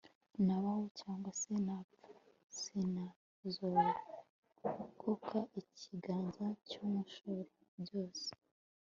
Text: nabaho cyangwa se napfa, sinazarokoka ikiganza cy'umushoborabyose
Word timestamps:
nabaho 0.45 0.85
cyangwa 0.99 1.31
se 1.41 1.51
napfa, 1.65 2.09
sinazarokoka 2.59 5.37
ikiganza 5.61 6.45
cy'umushoborabyose 6.67 8.29